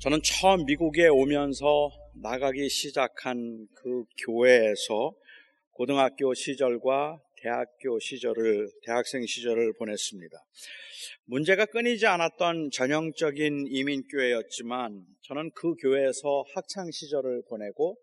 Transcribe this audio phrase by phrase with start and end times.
[0.00, 1.90] 저는 처음 미국에 오면서
[2.22, 5.12] 나가기 시작한 그 교회에서
[5.72, 10.36] 고등학교 시절과 대학교 시절을, 대학생 시절을 보냈습니다.
[11.24, 17.98] 문제가 끊이지 않았던 전형적인 이민교회였지만 저는 그 교회에서 학창 시절을 보내고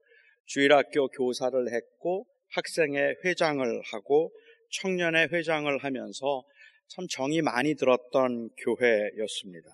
[0.48, 4.34] 주일학교 교사를 했고 학생회 회장을 하고
[4.82, 6.44] 청년회 회장을 하면서
[6.90, 9.70] 참 정이 많이 들었던 교회였습니다.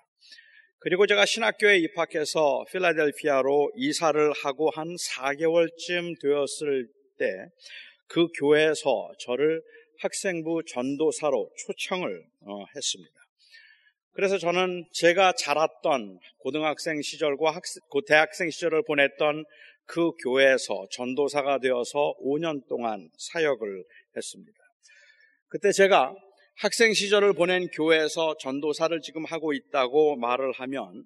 [0.81, 7.27] 그리고 제가 신학교에 입학해서 필라델피아로 이사를 하고 한 4개월쯤 되었을 때
[8.12, 9.63] 그 교회에서 저를
[9.99, 13.13] 학생부 전도사로 초청을 어, 했습니다.
[14.12, 19.45] 그래서 저는 제가 자랐던 고등학생 시절과 학생, 대학생 시절을 보냈던
[19.85, 23.85] 그 교회에서 전도사가 되어서 5년 동안 사역을
[24.18, 24.57] 했습니다.
[25.48, 26.13] 그때 제가
[26.62, 31.05] 학생 시절을 보낸 교회에서 전도사를 지금 하고 있다고 말을 하면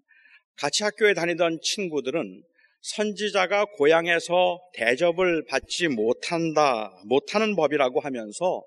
[0.57, 2.43] 같이 학교에 다니던 친구들은
[2.81, 8.65] 선지자가 고향에서 대접을 받지 못한다, 못하는 법이라고 하면서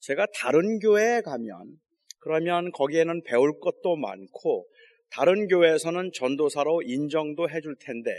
[0.00, 1.76] 제가 다른 교회에 가면
[2.18, 4.66] 그러면 거기에는 배울 것도 많고
[5.12, 8.10] 다른 교회에서는 전도사로 인정도 해줄 텐데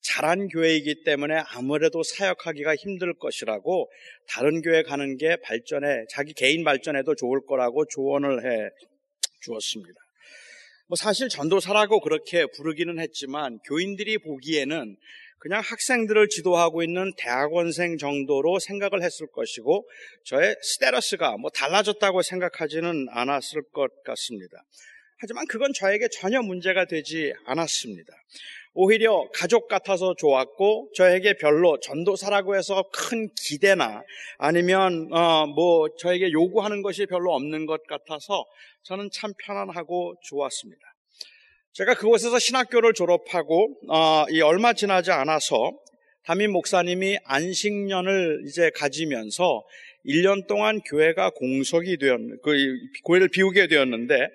[0.00, 3.90] 잘한 교회이기 때문에 아무래도 사역하기가 힘들 것이라고
[4.28, 8.70] 다른 교회 가는 게 발전에 자기 개인 발전에도 좋을 거라고 조언을 해
[9.40, 10.00] 주었습니다.
[10.86, 14.96] 뭐 사실 전도사라고 그렇게 부르기는 했지만 교인들이 보기에는
[15.38, 19.88] 그냥 학생들을 지도하고 있는 대학원생 정도로 생각을 했을 것이고
[20.24, 24.64] 저의 스테러스가 뭐 달라졌다고 생각하지는 않았을 것 같습니다.
[25.18, 28.12] 하지만 그건 저에게 전혀 문제가 되지 않았습니다.
[28.74, 34.02] 오히려 가족 같아서 좋았고 저에게 별로 전도사라고 해서 큰 기대나
[34.38, 38.44] 아니면 어 뭐 저에게 요구하는 것이 별로 없는 것 같아서
[38.84, 40.80] 저는 참 편안하고 좋았습니다.
[41.72, 45.72] 제가 그곳에서 신학교를 졸업하고 어, 이 얼마 지나지 않아서
[46.24, 49.62] 담임 목사님이 안식년을 이제 가지면서
[50.06, 52.52] 1년 동안 교회가 공석이 되었, 그
[53.06, 54.28] 교회를 비우게 되었는데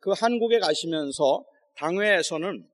[0.00, 1.44] 그 한국에 가시면서
[1.76, 2.69] 당회에서는 어,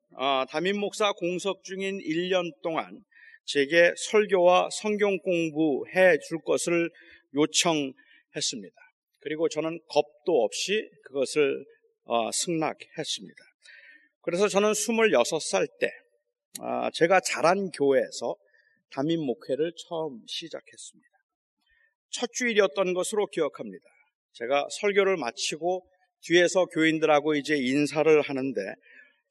[0.48, 3.04] 담임 목사 공석 중인 1년 동안
[3.44, 6.90] 제게 설교와 성경 공부해 줄 것을
[7.34, 8.76] 요청했습니다.
[9.20, 11.64] 그리고 저는 겁도 없이 그것을
[12.04, 13.44] 어, 승낙했습니다.
[14.22, 15.90] 그래서 저는 26살 때
[16.60, 18.36] 아, 제가 자란 교회에서
[18.90, 21.10] 담임 목회를 처음 시작했습니다.
[22.10, 23.84] 첫 주일이었던 것으로 기억합니다.
[24.32, 25.86] 제가 설교를 마치고
[26.22, 28.60] 뒤에서 교인들하고 이제 인사를 하는데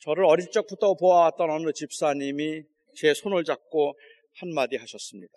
[0.05, 2.61] 저를 어릴 적부터 보아왔던 어느 집사님이
[2.95, 3.97] 제 손을 잡고
[4.35, 5.33] 한마디 하셨습니다.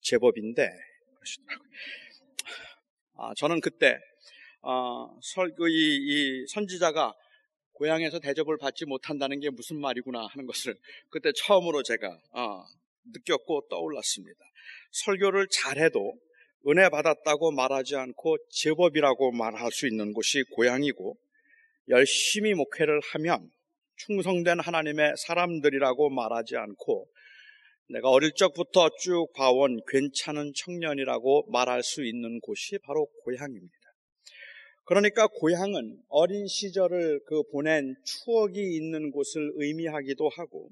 [0.00, 0.68] 제법인데
[1.14, 1.68] 그러시더라고요.
[3.18, 3.96] 아, 저는 그때
[4.62, 7.14] 어, 설, 그, 이, 이 선지자가
[7.74, 10.76] 고향에서 대접을 받지 못한다는 게 무슨 말이구나 하는 것을
[11.08, 12.64] 그때 처음으로 제가 어,
[13.14, 14.40] 느꼈고 떠올랐습니다.
[14.90, 16.18] 설교를 잘해도
[16.66, 21.16] 은혜 받았다고 말하지 않고 제법이라고 말할 수 있는 곳이 고향이고
[21.88, 23.48] 열심히 목회를 하면
[23.96, 27.08] 충성된 하나님의 사람들이라고 말하지 않고
[27.88, 33.74] 내가 어릴 적부터 쭉 봐온 괜찮은 청년이라고 말할 수 있는 곳이 바로 고향입니다.
[34.84, 40.70] 그러니까 고향은 어린 시절을 그 보낸 추억이 있는 곳을 의미하기도 하고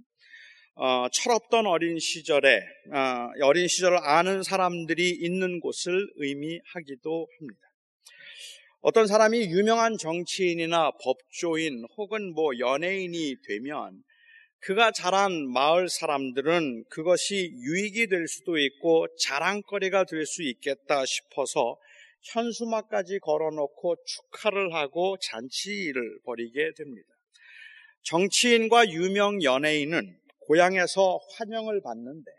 [0.77, 2.61] 어, 철없던 어린 시절에
[2.93, 7.64] 어, 어린 시절을 아는 사람들이 있는 곳을 의미하기도 합니다.
[8.87, 14.03] 어떤 사람이 유명한 정치인이나 법조인 혹은 뭐 연예인이 되면
[14.61, 21.79] 그가 자란 마을 사람들은 그것이 유익이 될 수도 있고 자랑거리가 될 수 있겠다 싶어서
[22.35, 27.09] 현수막까지 걸어놓고 축하를 하고 잔치를 벌이게 됩니다.
[28.03, 32.31] 정치인과 유명 연예인은 고향에서 환영을 받는데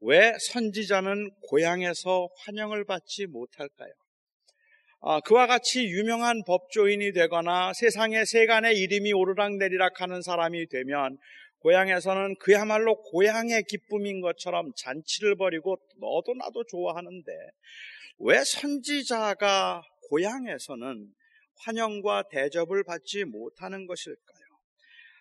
[0.00, 3.92] 왜 선지자는 고향에서 환영을 받지 못할까요?
[5.06, 11.18] 아, 그와 같이 유명한 법조인이 되거나 세상의 세간의 이름이 오르락내리락 하는 사람이 되면
[11.58, 17.32] 고향에서는 그야말로 고향의 기쁨인 것처럼 잔치를 벌이고 너도 나도 좋아하는데
[18.20, 21.06] 왜 선지자가 고향에서는
[21.58, 24.33] 환영과 대접을 받지 못하는 것일까요?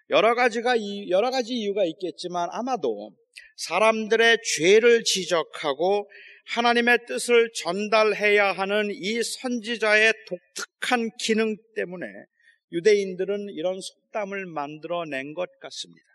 [0.09, 0.75] 여러 가지가
[1.09, 3.11] 여러 가지 이유가 있겠지만 아마도
[3.55, 6.09] 사람들의 죄를 지적하고
[6.47, 12.05] 하나님의 뜻을 전달해야 하는 이 선지자의 독특한 기능 때문에
[12.73, 16.05] 유대인들은 이런 속담을 만들어낸 것 같습니다.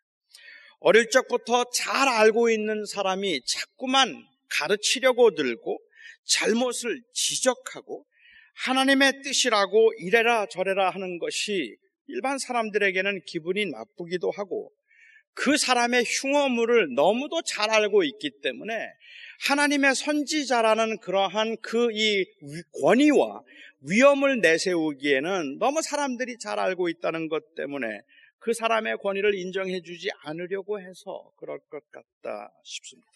[0.80, 4.14] 어릴 적부터 잘 알고 있는 사람이 자꾸만
[4.50, 5.78] 가르치려고 들고
[6.24, 8.04] 잘못을 지적하고
[8.64, 11.76] 하나님의 뜻이라고 이래라 저래라 하는 것이
[12.08, 14.72] 일반 사람들에게는 기분이 나쁘기도 하고
[15.34, 18.74] 그 사람의 흉어물을 너무도 잘 알고 있기 때문에
[19.46, 22.24] 하나님의 선지자라는 그러한 그 이
[22.82, 23.42] 권위와
[23.82, 28.00] 위험을 내세우기에는 너무 사람들이 잘 알고 있다는 것 때문에
[28.38, 33.08] 그 사람의 권위를 인정해 주지 않으려고 해서 그럴 것 같다 싶습니다.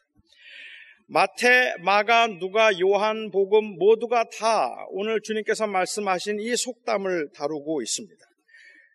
[1.09, 8.32] 마태, 마가, 누가, 요한, 복음 모두가 다 오늘 주님께서 말씀하신 이 속담을 다루고 있습니다.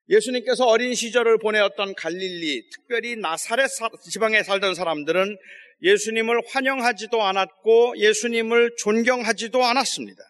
[0.10, 3.70] 예수님께서 어린 시절을 보내었던 갈릴리, 특별히 나사렛
[4.10, 5.38] 지방에 살던 사람들은
[5.82, 10.24] 예수님을 환영하지도 않았고 예수님을 존경하지도 않았습니다.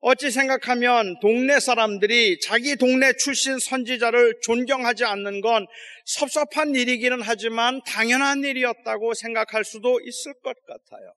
[0.00, 5.66] 어찌 생각하면 동네 사람들이 자기 동네 출신 선지자를 존경하지 않는 건
[6.04, 11.12] 섭섭한 일이기는 하지만 당연한 일이었다고 생각할 수도 있을 것 같아요.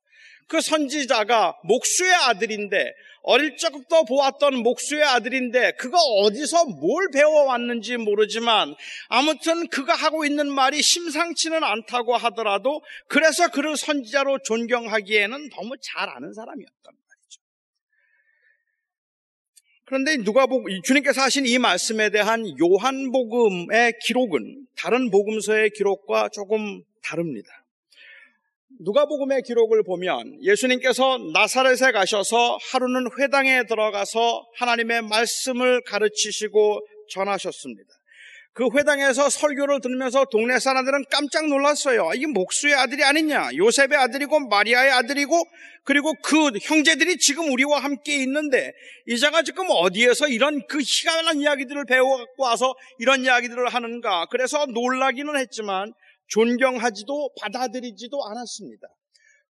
[0.48, 2.92] 그 선지자가 목수의 아들인데
[3.24, 8.76] 어릴 적부터 보았던 목수의 아들인데 그가 어디서 뭘 배워왔는지 모르지만
[9.08, 16.34] 아무튼 그가 하고 있는 말이 심상치는 않다고 하더라도 그래서 그를 선지자로 존경하기에는 너무 잘 아는
[16.34, 17.42] 사람이었단 말이죠.
[19.86, 27.59] 그런데 누가 복 주님께서 하신 이 말씀에 대한 요한복음의 기록은 다른 복음서의 기록과 조금 다릅니다.
[28.82, 36.80] 누가복음의 기록을 보면 예수님께서 나사렛에 가셔서 하루는 회당에 들어가서 하나님의 말씀을 가르치시고
[37.10, 37.90] 전하셨습니다.
[38.54, 42.12] 그 회당에서 설교를 들으면서 동네 사람들은 깜짝 놀랐어요.
[42.16, 43.50] 이게 목수의 아들이 아니냐?
[43.56, 45.44] 요셉의 아들이고 마리아의 아들이고
[45.84, 48.72] 그리고 그 형제들이 지금 우리와 함께 있는데
[49.08, 54.28] 이자가 지금 어디에서 이런 그 희한한 이야기들을 배워 갖고 와서 이런 이야기들을 하는가?
[54.32, 55.94] 그래서 놀라기는 했지만
[56.30, 58.88] 존경하지도 받아들이지도 않았습니다.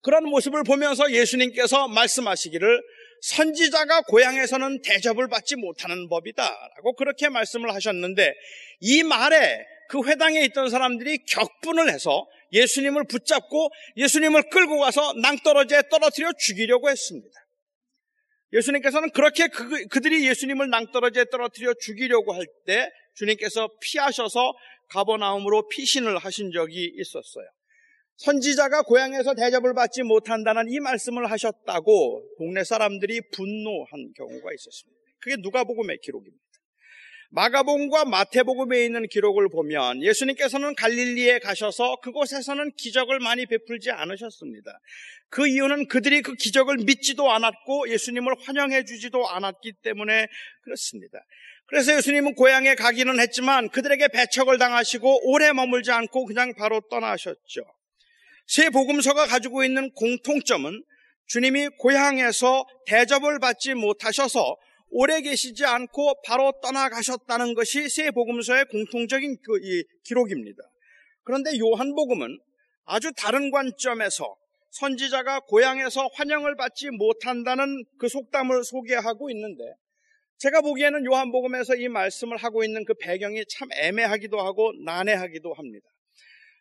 [0.01, 2.83] 그런 모습을 보면서 예수님께서 말씀하시기를
[3.21, 6.45] 선지자가 고향에서는 대접을 받지 못하는 법이다.
[6.77, 8.33] 라고 그렇게 말씀을 하셨는데
[8.81, 16.31] 이 말에 그 회당에 있던 사람들이 격분을 해서 예수님을 붙잡고 예수님을 끌고 가서 낭떠러지에 떨어뜨려
[16.39, 17.35] 죽이려고 했습니다.
[18.53, 22.89] 예수님께서는 그렇게 그, 그들이 예수님을 낭떠러지에 떨어뜨려 죽이려고 할 때
[23.19, 24.53] 주님께서 피하셔서
[24.89, 27.47] 가버나움으로 피신을 하신 적이 있었어요.
[28.17, 35.01] 선지자가 고향에서 대접을 받지 못한다는 이 말씀을 하셨다고 동네 사람들이 분노한 경우가 있었습니다.
[35.21, 36.49] 그게 누가복음의 기록입니다.
[37.31, 44.81] 마가복음과 마태복음에 있는 기록을 보면 예수님께서는 갈릴리에 가셔서 그곳에서는 기적을 많이 베풀지 않으셨습니다.
[45.29, 50.27] 그 이유는 그들이 그 기적을 믿지도 않았고 예수님을 환영해 주지도 않았기 때문에
[50.63, 51.19] 그렇습니다.
[51.69, 57.63] 그래서 예수님은 고향에 가기는 했지만 그들에게 배척을 당하시고 오래 머물지 않고 그냥 바로 떠나셨죠.
[58.47, 60.83] 새 복음서가 가지고 있는 공통점은
[61.27, 64.57] 주님이 고향에서 대접을 받지 못하셔서
[64.91, 69.61] 오래 계시지 않고 바로 떠나가셨다는 것이 새 복음서의 공통적인 그
[70.05, 70.63] 기록입니다.
[71.23, 72.39] 그런데 요한복음은
[72.87, 74.37] 아주 다른 관점에서
[74.71, 79.65] 선지자가 고향에서 환영을 받지 못한다는 그 속담을 소개하고 있는데
[80.39, 85.87] 제가 보기에는 요한복음에서 이 말씀을 하고 있는 그 배경이 참 애매하기도 하고 난해하기도 합니다.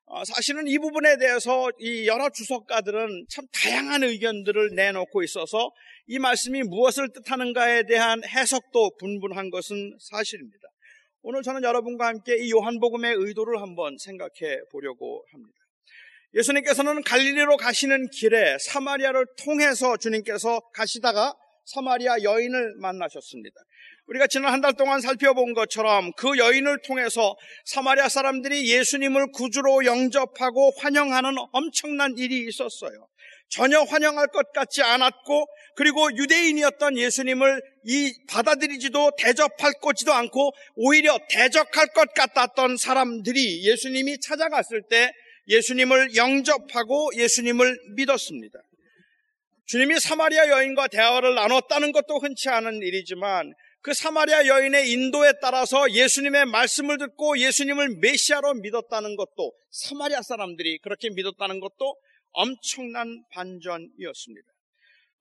[0.06, 5.70] 어, 사실은 이 부분에 대해서 이 여러 주석가들은 참 다양한 의견들을 내놓고 있어서
[6.08, 10.68] 이 말씀이 무엇을 뜻하는가에 대한 해석도 분분한 것은 사실입니다.
[11.22, 15.58] 오늘 저는 여러분과 함께 이 요한복음의 의도를 한번 생각해 보려고 합니다.
[16.34, 21.34] 예수님께서는 갈릴리로 가시는 길에 사마리아를 통해서 주님께서 가시다가
[21.66, 23.56] 사마리아 여인을 만나셨습니다.
[24.08, 27.36] 우리가 지난 한 달 동안 살펴본 것처럼 그 여인을 통해서
[27.66, 33.08] 사마리아 사람들이 예수님을 구주로 영접하고 환영하는 엄청난 일이 있었어요.
[33.50, 35.46] 전혀 환영할 것 같지 않았고
[35.76, 44.84] 그리고 유대인이었던 예수님을 이 받아들이지도 대접할 것지도 않고 오히려 대적할 것 같았던 사람들이 예수님이 찾아갔을
[44.90, 45.12] 때
[45.48, 48.60] 예수님을 영접하고 예수님을 믿었습니다.
[49.68, 53.54] 주님이 사마리아 여인과 대화를 나눴다는 것도 흔치 않은 일이지만
[53.88, 61.10] 그 사마리아 여인의 인도에 따라서 예수님의 말씀을 듣고 예수님을 메시아로 믿었다는 것도 사마리아 사람들이 그렇게
[61.10, 61.96] 믿었다는 것도
[62.34, 64.52] 엄청난 반전이었습니다.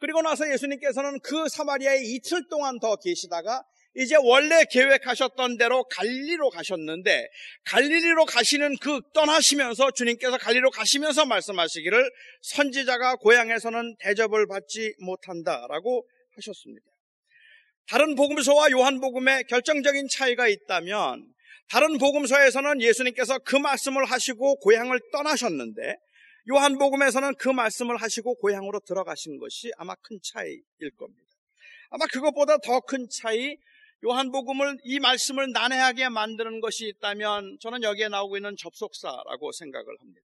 [0.00, 3.62] 그리고 나서 예수님께서는 그 사마리아에 이틀 동안 더 계시다가
[3.94, 7.28] 이제 원래 계획하셨던 대로 갈리로 가셨는데
[7.66, 12.10] 갈릴리로 가시는 그 떠나시면서 주님께서 갈리로 가시면서 말씀하시기를
[12.42, 16.04] 선지자가 고향에서는 대접을 받지 못한다라고
[16.34, 16.95] 하셨습니다.
[17.88, 21.32] 다른 복음서와 요한복음에 결정적인 차이가 있다면
[21.68, 25.96] 다른 복음서에서는 예수님께서 그 말씀을 하시고 고향을 떠나셨는데
[26.48, 31.22] 요한복음에서는 그 말씀을 하시고 고향으로 들어가신 것이 아마 큰 차이일 겁니다.
[31.90, 33.56] 아마 그것보다 더 큰 차이
[34.04, 40.22] 요한복음을 이 말씀을 난해하게 만드는 것이 있다면 저는 여기에 나오고 있는 접속사라고 생각을 합니다.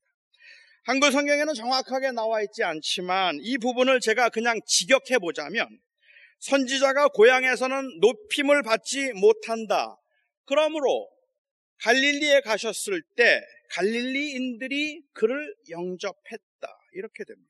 [0.85, 5.67] 한글 성경에는 정확하게 나와 있지 않지만 이 부분을 제가 그냥 직역해 보자면
[6.43, 9.97] 선지자가 고향에서는 높임을 받지 못한다.
[10.45, 11.09] 그러므로
[11.83, 16.69] 갈릴리에 가셨을 때 갈릴리인들이 그를 영접했다.
[16.95, 17.49] 이렇게 됩니다.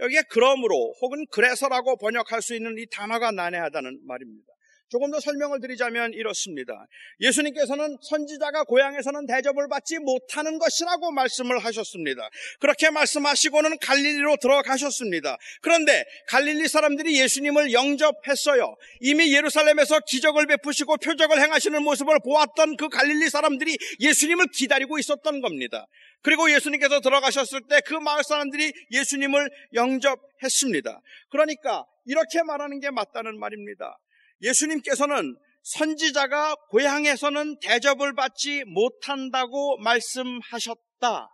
[0.00, 4.52] 여기에 그러므로 혹은 그래서라고 번역할 수 있는 이 단어가 난해하다는 말입니다.
[4.92, 6.86] 조금 더 설명을 드리자면 이렇습니다.
[7.20, 12.28] 예수님께서는 선지자가 고향에서는 대접을 받지 못하는 것이라고 말씀을 하셨습니다.
[12.60, 15.38] 그렇게 말씀하시고는 갈릴리로 들어가셨습니다.
[15.62, 18.76] 그런데 갈릴리 사람들이 예수님을 영접했어요.
[19.00, 25.86] 이미 예루살렘에서 기적을 베푸시고 표적을 행하시는 모습을 보았던 그 갈릴리 사람들이 예수님을 기다리고 있었던 겁니다.
[26.20, 31.00] 그리고 예수님께서 들어가셨을 때 그 마을 사람들이 예수님을 영접했습니다.
[31.30, 33.98] 그러니까 이렇게 말하는 게 맞다는 말입니다.
[34.42, 41.28] 예수님께서는 선지자가 고향에서는 대접을 받지 못한다고 말씀하셨다.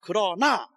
[0.00, 0.68] 그러나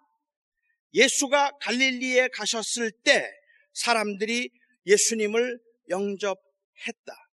[0.94, 3.30] 예수가 갈릴리에 가셨을 때
[3.74, 4.50] 사람들이
[4.86, 7.31] 예수님을 영접했다.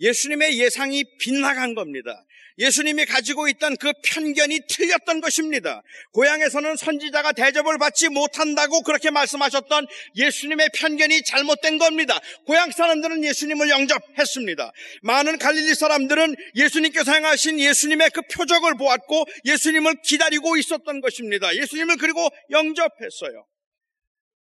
[0.00, 2.24] 예수님의 예상이 빗나간 겁니다.
[2.58, 5.82] 예수님이 가지고 있던 그 편견이 틀렸던 것입니다.
[6.12, 9.86] 고향에서는 선지자가 대접을 받지 못한다고 그렇게 말씀하셨던
[10.16, 12.18] 예수님의 편견이 잘못된 겁니다.
[12.46, 14.72] 고향 사람들은 예수님을 영접했습니다.
[15.02, 21.54] 많은 갈릴리 사람들은 예수님께서 행하신 예수님의 그 표적을 보았고 예수님을 기다리고 있었던 것입니다.
[21.54, 23.46] 예수님을 그리고 영접했어요.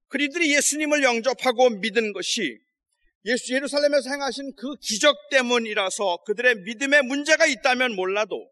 [0.10, 2.60] 그리들이 예수님을 영접하고 믿은 것이
[3.26, 8.52] 예수 예루살렘에서 행하신 그 기적 때문이라서 그들의 믿음에 문제가 있다면 몰라도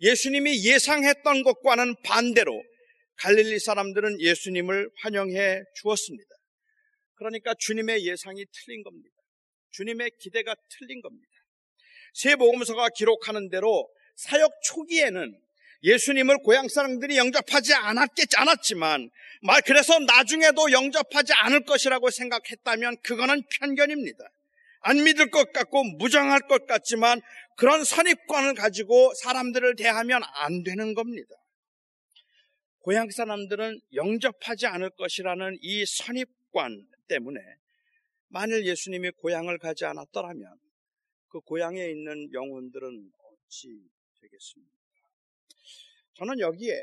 [0.00, 2.62] 예수님이 예상했던 것과는 반대로
[3.16, 6.30] 갈릴리 사람들은 예수님을 환영해 주었습니다.
[7.14, 9.14] 그러니까 주님의 예상이 틀린 겁니다.
[9.72, 11.28] 주님의 기대가 틀린 겁니다.
[12.14, 15.38] 세 복음서가 기록하는 대로 사역 초기에는
[15.82, 19.10] 예수님을 고향 사람들이 영접하지 않았겠지 않았지만
[19.42, 24.18] 말 그래서 나중에도 영접하지 않을 것이라고 생각했다면 그거는 편견입니다.
[24.82, 27.20] 안 믿을 것 같고 무정할 것 같지만
[27.56, 31.34] 그런 선입관을 가지고 사람들을 대하면 안 되는 겁니다.
[32.80, 37.40] 고향 사람들은 영접하지 않을 것이라는 이 선입관 때문에
[38.28, 40.58] 만일 예수님이 고향을 가지 않았더라면
[41.28, 43.68] 그 고향에 있는 영혼들은 어찌
[44.20, 44.79] 되겠습니까?
[46.14, 46.74] 저는 여기에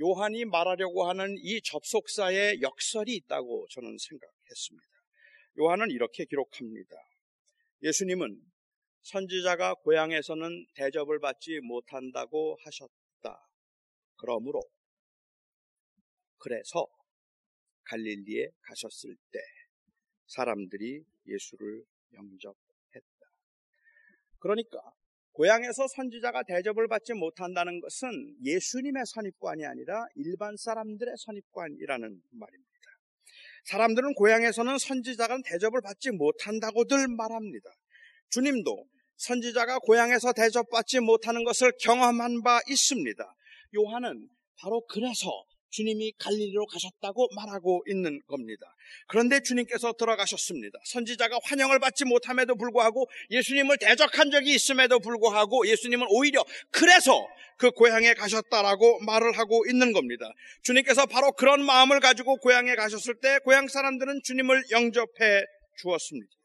[0.00, 4.86] 요한이 말하려고 하는 이 접속사의 역설이 있다고 저는 생각했습니다.
[5.58, 6.96] 요한은 이렇게 기록합니다.
[7.82, 8.40] 예수님은
[9.02, 13.48] 선지자가 고향에서는 대접을 받지 못한다고 하셨다.
[14.16, 14.62] 그러므로
[16.38, 16.86] 그래서
[17.84, 19.38] 갈릴리에 가셨을 때
[20.26, 23.26] 사람들이 예수를 영접했다.
[24.38, 24.78] 그러니까
[25.38, 32.68] 고향에서 선지자가 대접을 받지 못한다는 것은 예수님의 선입관이 아니라 일반 사람들의 선입관이라는 말입니다.
[33.66, 37.70] 사람들은 고향에서는 선지자가 대접을 받지 못한다고들 말합니다.
[38.30, 38.84] 주님도
[39.16, 43.36] 선지자가 고향에서 대접받지 못하는 것을 경험한 바 있습니다.
[43.76, 45.30] 요한은 바로 그래서
[45.70, 48.74] 주님이 갈릴리로 가셨다고 말하고 있는 겁니다.
[49.06, 50.78] 그런데 주님께서 들어가셨습니다.
[50.84, 57.26] 선지자가 환영을 받지 못함에도 불구하고 예수님을 대적한 적이 있음에도 불구하고 예수님은 오히려 그래서
[57.58, 60.30] 그 고향에 가셨다라고 말을 하고 있는 겁니다.
[60.62, 65.42] 주님께서 바로 그런 마음을 가지고 고향에 가셨을 때 고향 사람들은 주님을 영접해
[65.76, 66.37] 주었습니다.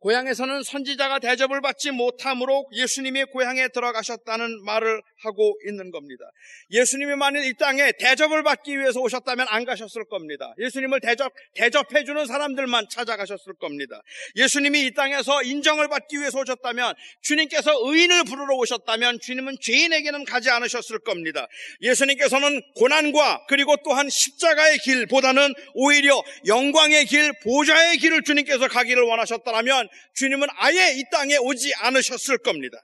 [0.00, 6.24] 고향에서는 선지자가 대접을 받지 못함으로 예수님이 고향에 들어가셨다는 말을 하고 있는 겁니다.
[6.70, 10.54] 예수님이 만일 이 땅에 대접을 받기 위해서 오셨다면 안 가셨을 겁니다.
[10.58, 14.00] 예수님을 대접, 대접해주는 사람들만 찾아가셨을 겁니다.
[14.36, 21.00] 예수님이 이 땅에서 인정을 받기 위해서 오셨다면 주님께서 의인을 부르러 오셨다면 주님은 죄인에게는 가지 않으셨을
[21.00, 21.46] 겁니다.
[21.80, 30.48] 예수님께서는 고난과 그리고 또한 십자가의 길보다는 오히려 영광의 길, 보좌의 길을 주님께서 가기를 원하셨다면 주님은
[30.56, 32.78] 아예 이 땅에 오지 않으셨을 겁니다.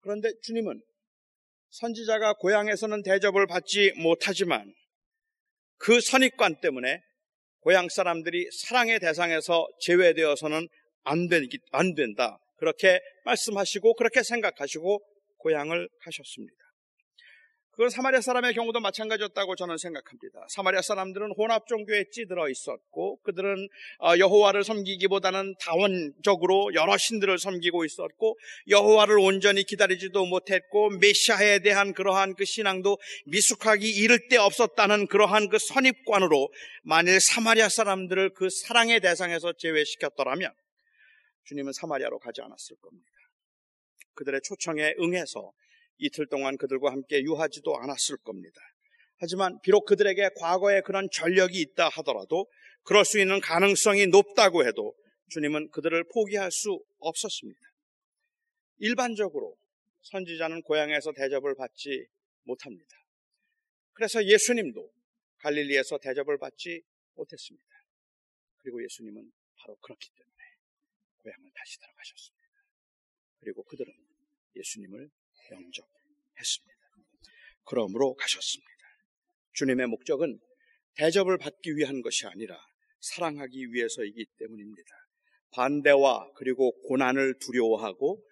[0.00, 0.80] 그런데 주님은
[1.70, 4.72] 선지자가 고향에서는 대접을 받지 못하지만
[5.76, 7.00] 그 선입관 때문에
[7.60, 10.68] 고향 사람들이 사랑의 대상에서 제외되어서는
[11.04, 12.38] 안, 된, 안 된다.
[12.56, 15.00] 그렇게 말씀하시고 그렇게 생각하시고
[15.38, 16.56] 고향을 가셨습니다.
[17.78, 20.44] 그건 사마리아 사람의 경우도 마찬가지였다고 저는 생각합니다.
[20.48, 23.68] 사마리아 사람들은 혼합 종교에 찌들어 있었고 그들은
[24.00, 28.36] 어, 여호와를 섬기기보다는 다원적으로 여러 신들을 섬기고 있었고
[28.68, 35.58] 여호와를 온전히 기다리지도 못했고 메시아에 대한 그러한 그 신앙도 미숙하기 이를 데 없었다는 그러한 그
[35.60, 40.50] 선입관으로 만일 사마리아 사람들을 그 사랑의 대상에서 제외시켰더라면
[41.44, 43.08] 주님은 사마리아로 가지 않았을 겁니다.
[44.14, 45.52] 그들의 초청에 응해서
[45.98, 48.60] 이틀 동안 그들과 함께 유하지도 않았을 겁니다.
[49.16, 52.46] 하지만 비록 그들에게 과거에 그런 전력이 있다 하더라도
[52.84, 54.94] 그럴 수 있는 가능성이 높다고 해도
[55.30, 57.60] 주님은 그들을 포기할 수 없었습니다.
[58.78, 59.56] 일반적으로
[60.02, 62.06] 선지자는 고향에서 대접을 받지
[62.44, 62.96] 못합니다.
[63.92, 64.90] 그래서 예수님도
[65.38, 66.80] 갈릴리에서 대접을 받지
[67.14, 67.66] 못했습니다.
[68.58, 70.42] 그리고 예수님은 바로 그렇기 때문에
[71.16, 72.46] 고향을 다시 들어가셨습니다.
[73.40, 73.92] 그리고 그들은
[74.56, 75.10] 예수님을
[75.50, 76.78] 영접했습니다.
[77.64, 78.68] 그러므로 가셨습니다.
[79.54, 80.38] 주님의 목적은
[80.96, 82.58] 대접을 받기 위한 것이 아니라
[83.00, 84.90] 사랑하기 위해서이기 때문입니다.
[85.52, 88.22] 반대와 그리고 고난을 두려워하고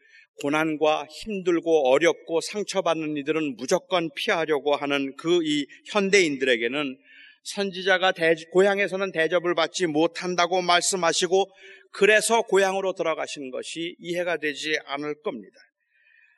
[0.42, 6.98] 고난과 힘들고 어렵고 상처받는 이들은 무조건 피하려고 하는 그 이 현대인들에게는
[7.44, 11.50] 선지자가 대, 고향에서는 대접을 받지 못한다고 말씀하시고
[11.92, 15.56] 그래서 고향으로 들어가신 것이 이해가 되지 않을 겁니다.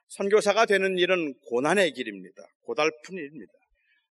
[0.09, 2.43] 선교사가 되는 일은 고난의 길입니다.
[2.63, 3.53] 고달픈 일입니다.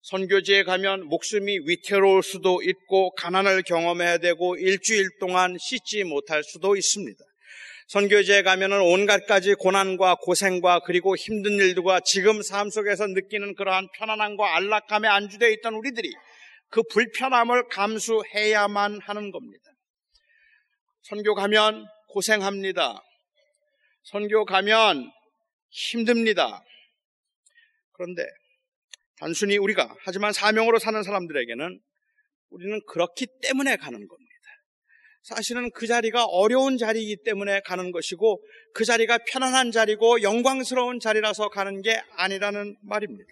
[0.03, 7.17] 선교지에 가면 목숨이 위태로울 수도 있고 가난을 경험해야 되고 일주일 동안 씻지 못할 수도 있습니다.
[7.87, 14.55] 선교지에 가면은 온갖 가지 고난과 고생과 그리고 힘든 일들과 지금 삶 속에서 느끼는 그러한 편안함과
[14.55, 16.11] 안락함에 안주되어 있던 우리들이
[16.69, 19.63] 그 불편함을 감수해야만 하는 겁니다.
[21.01, 23.01] 선교 가면 고생합니다.
[24.03, 25.09] 선교 가면
[25.69, 26.63] 힘듭니다.
[27.93, 28.23] 그런데
[29.17, 31.79] 단순히 우리가 하지만 사명으로 사는 사람들에게는
[32.49, 34.27] 우리는 그렇기 때문에 가는 겁니다.
[35.23, 38.41] 사실은 그 자리가 어려운 자리이기 때문에 가는 것이고
[38.73, 43.29] 그 자리가 편안한 자리고 영광스러운 자리라서 가는 게 아니라는 말입니다.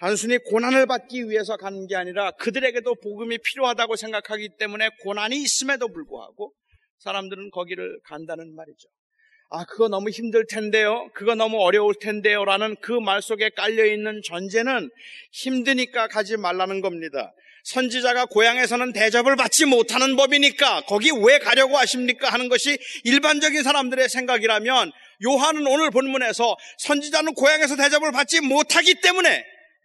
[0.00, 6.52] 단순히 고난을 받기 위해서 가는 게 아니라 그들에게도 복음이 필요하다고 생각하기 때문에 고난이 있음에도 불구하고
[6.98, 8.88] 사람들은 거기를 간다는 말이죠.
[9.50, 11.08] 아, 그거 너무 힘들 텐데요.
[11.14, 12.44] 그거 너무 어려울 텐데요.
[12.44, 14.90] 라는 그 말 속에 깔려있는 전제는
[15.32, 17.32] 힘드니까 가지 말라는 겁니다.
[17.64, 22.30] 선지자가 고향에서는 대접을 받지 못하는 법이니까 거기 왜 가려고 하십니까?
[22.32, 24.92] 하는 것이 일반적인 사람들의 생각이라면
[25.24, 29.44] 요한은 오늘 본문에서 선지자는 고향에서 대접을 받지 못하기 때문에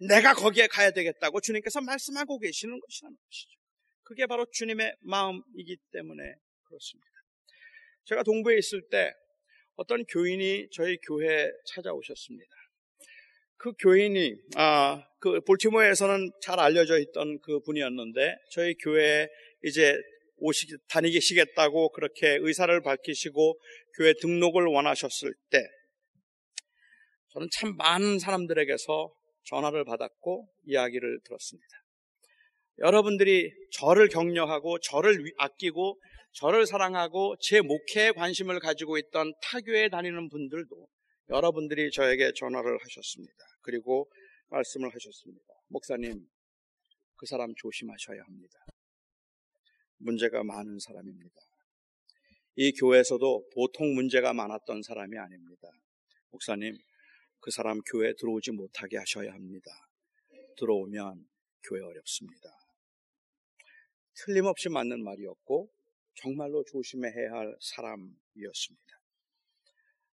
[0.10, 3.50] 내가 거기에 가야 되겠다고 주님께서 말씀하고 계시는 것이라는 것이죠.
[4.04, 6.21] 그게 바로 주님의 마음이기 때문에
[6.67, 7.10] 그렇습니다.
[8.06, 9.12] 제가 동부에 있을 때
[9.75, 12.51] 어떤 교인이 저희 교회에 찾아오셨습니다.
[13.57, 19.27] 그 교인이 아, 그 볼티모어에서는 잘 알려져 있던 그 분이었는데 저희 교회에
[19.63, 19.95] 이제
[20.38, 23.60] 오시 다니시겠다고 그렇게 의사를 밝히시고
[23.97, 25.63] 교회 등록을 원하셨을 때
[27.34, 29.13] 저는 참 많은 사람들에게서
[29.45, 31.67] 전화를 받았고 이야기를 들었습니다.
[32.79, 36.01] 여러분들이 저를 격려하고 저를 아끼고
[36.34, 40.88] 저를 사랑하고 제 목회에 관심을 가지고 있던 타교에 다니는 분들도
[41.30, 43.34] 여러분들이 저에게 전화를 하셨습니다.
[43.62, 44.10] 그리고
[44.50, 45.46] 말씀을 하셨습니다.
[45.67, 46.26] 목사님,
[47.15, 48.60] 그 사람 조심하셔야 합니다.
[49.98, 51.36] 문제가 많은 사람입니다.
[52.56, 55.70] 이 교회에서도 보통 문제가 많았던 사람이 아닙니다.
[56.32, 56.78] 목사님,
[57.39, 59.72] 그 사람 교회 들어오지 못하게 하셔야 합니다.
[60.58, 61.28] 들어오면
[61.63, 62.50] 교회 어렵습니다.
[64.13, 65.70] 틀림없이 맞는 말이었고,
[66.21, 69.01] 정말로 조심해야 할 사람이었습니다.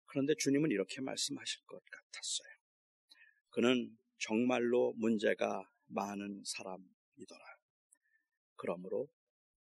[0.06, 2.48] 그런데 주님은 이렇게 말씀하실 것 같았어요.
[3.50, 7.44] 그는 정말로 문제가 많은 사람이더라.
[8.56, 9.10] 그러므로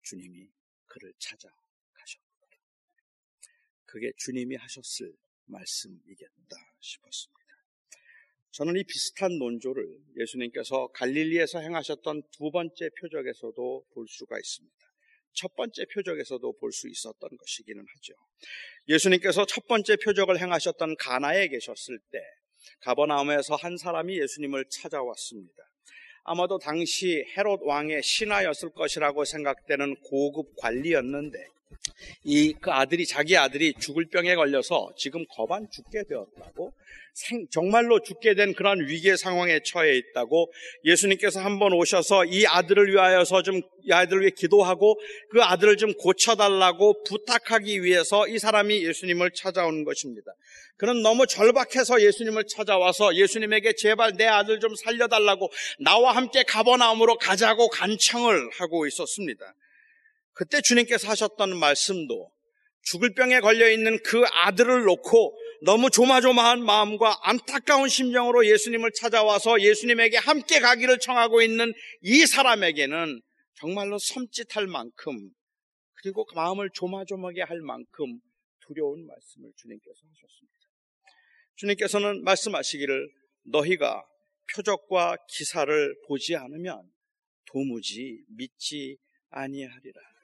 [0.04, 0.52] 주님이
[0.86, 1.58] 그를 찾아가셨다.
[3.86, 7.38] 그게 주님이 하셨을 말씀이겠다 싶었습니다.
[8.52, 14.77] 저는 이 비슷한 논조를 예수님께서 갈릴리에서 행하셨던 두 번째 표적에서도 볼 수가 있습니다.
[15.34, 18.13] 첫 번째 표적에서도 볼 수 있었던 것이기는 하죠.
[18.88, 22.20] 예수님께서 첫 번째 표적을 행하셨던 가나에 계셨을 때
[22.82, 25.63] 가버나움에서 한 사람이 예수님을 찾아왔습니다.
[26.24, 31.38] 아마도 당시 헤롯 왕의 신하였을 것이라고 생각되는 고급 관리였는데
[32.23, 36.73] 이 그 아들이 자기 아들이 죽을 병에 걸려서 지금 거반 죽게 되었다고
[37.13, 40.51] 생, 정말로 죽게 된 그런 위기의 상황에 처해 있다고
[40.86, 44.99] 예수님께서 한번 오셔서 이 아들을 위하여서 좀 이 아들을 위해 기도하고
[45.32, 50.32] 그 아들을 좀 고쳐달라고 부탁하기 위해서 이 사람이 예수님을 찾아온 것입니다.
[50.75, 55.49] 그는 너무 절박해서 예수님을 찾아와서 예수님에게 제발 내 아들 좀 살려달라고
[55.80, 59.53] 나와 함께 가버나움으로 가자고 간청을 하고 있었습니다.
[60.38, 62.32] 그때 주님께서 하셨던 말씀도
[62.84, 70.17] 죽을 병에 걸려 있는 그 아들을 놓고 너무 조마조마한 마음과 안타까운 심정으로 예수님을 찾아와서 예수님에게
[70.17, 73.19] 함께 가기를 청하고 있는 이 사람에게는
[73.56, 75.32] 정말로 섬찟할 만큼
[75.95, 78.19] 그리고 마음을 조마조마하게 할 만큼
[78.60, 80.58] 두려운 말씀을 주님께서 하셨습니다.
[81.56, 83.10] 주님께서는 말씀하시기를
[83.45, 84.04] 너희가
[84.54, 86.91] 표적과 기사를 보지 않으면
[87.47, 88.97] 도무지 믿지
[89.30, 90.16] 아니하리라.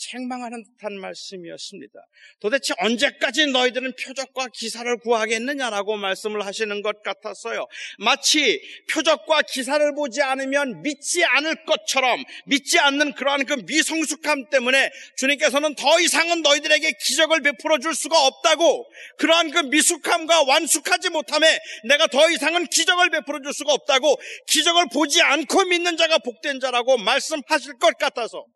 [0.00, 2.00] 책망하는 듯한 말씀이었습니다.
[2.40, 7.66] 도대체 언제까지 너희들은 표적과 기사를 구하겠느냐라고 말씀을 하시는 것 같았어요.
[7.98, 8.60] 마치
[8.90, 16.00] 표적과 기사를 보지 않으면 믿지 않을 것처럼 믿지 않는 그러한 그 미성숙함 때문에 주님께서는 더
[16.00, 18.86] 이상은 너희들에게 기적을 베풀어 줄 수가 없다고
[19.18, 21.58] 그러한 그 미숙함과 완숙하지 못함에
[21.88, 26.96] 내가 더 이상은 기적을 베풀어 줄 수가 없다고 기적을 보지 않고 믿는 자가 복된 자라고
[26.98, 28.46] 말씀하실 것 같아서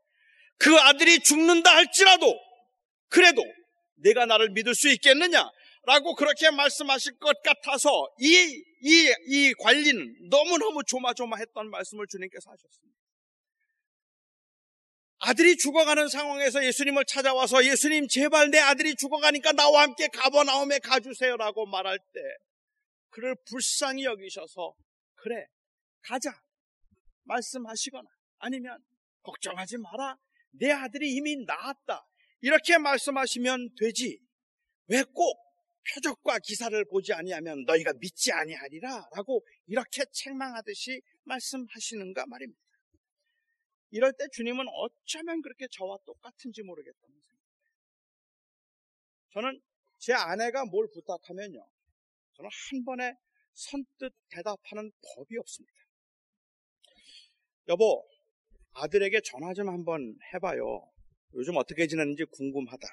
[0.58, 2.38] 그 아들이 죽는다 할지라도
[3.08, 3.42] 그래도
[3.96, 5.48] 내가 나를 믿을 수 있겠느냐?
[5.86, 12.94] 라고 그렇게 말씀하실 것 같아서 이, 이, 이 관리는 너무너무 조마조마했던 말씀을 주님께서 하셨습니다.
[15.26, 21.98] 아들이 죽어가는 상황에서 예수님을 찾아와서 예수님 제발 내 아들이 죽어가니까 나와 함께 가버나움에 가주세요라고 말할
[21.98, 22.20] 때
[23.10, 24.74] 그를 불쌍히 여기셔서
[25.14, 25.46] 그래
[26.02, 26.30] 가자
[27.22, 28.06] 말씀하시거나
[28.38, 28.78] 아니면
[29.22, 30.16] 걱정하지 마라
[30.58, 32.06] 내 아들이 이미 나았다.
[32.40, 34.20] 이렇게 말씀하시면 되지.
[34.88, 35.44] 왜 꼭
[35.94, 42.60] 표적과 기사를 보지 아니하면 너희가 믿지 아니하리라 라고 이렇게 책망하듯이 말씀하시는가 말입니다.
[43.90, 47.44] 이럴 때 주님은 어쩌면 그렇게 저와 똑같은지 모르겠다는 생각이에요.
[49.32, 49.62] 저는
[49.98, 51.66] 제 아내가 뭘 부탁하면요.
[52.34, 53.14] 저는 한 번에
[53.52, 55.74] 선뜻 대답하는 법이 없습니다.
[57.68, 58.06] 여보,
[58.74, 60.87] 아들에게 전화 좀 한번 해봐요.
[61.34, 62.87] 요즘 어떻게 지냈는지 궁금하다.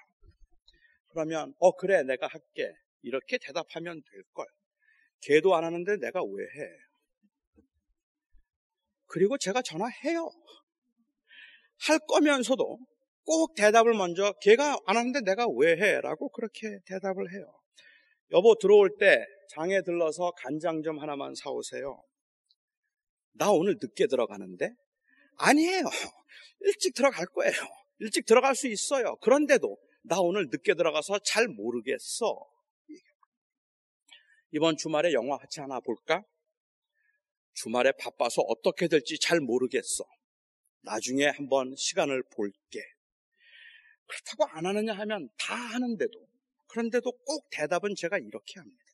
[1.10, 4.46] 그러면 어 그래 내가 할게 이렇게 대답하면 될 걸.
[5.22, 6.70] 걔도 안 하는데 내가 왜 해?
[9.08, 10.30] 그리고 제가 전화해요.
[11.88, 12.80] 할 거면서도
[13.24, 16.02] 꼭 대답을 먼저 걔가 안 하는데 내가 왜 해?
[16.02, 17.54] 라고 그렇게 대답을 해요.
[18.32, 22.02] 여보 들어올 때 장에 들러서 간장 좀 하나만 사오세요.
[23.34, 24.70] 나 오늘 늦게 들어가는데
[25.38, 25.84] 아니에요.
[26.62, 27.54] 일찍 들어갈 거예요.
[28.00, 29.16] 일찍 들어갈 수 있어요.
[29.18, 32.48] 그런데도 나 오늘 늦게 들어가서 잘 모르겠어.
[34.52, 36.24] 이번 주말에 영화 같이 하나 볼까?
[37.54, 40.04] 주말에 바빠서 어떻게 될지 잘 모르겠어.
[40.82, 42.82] 나중에 한번 시간을 볼게.
[44.08, 46.28] 그렇다고 안 하느냐 하면 다 하는데도,
[46.68, 48.91] 그런데도 꼭 대답은 제가 이렇게 합니다.